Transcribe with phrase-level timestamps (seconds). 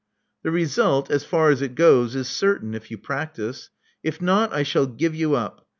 [0.41, 3.69] The result, as far as it goes, is certain, if you practice.
[4.01, 5.67] If not, I shall give you up.